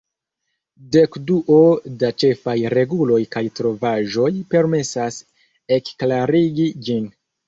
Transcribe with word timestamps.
Dekduo 0.93 1.57
da 2.03 2.07
ĉefaj 2.23 2.55
reguloj 2.73 3.17
kaj 3.35 3.43
trovaĵoj 3.59 4.31
permesas 4.55 5.21
ekklarigi 5.77 6.67
ĝin. 6.89 7.07